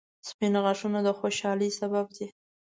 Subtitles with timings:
[0.29, 2.27] •سپین غاښونه د خوشحالۍ سبب دي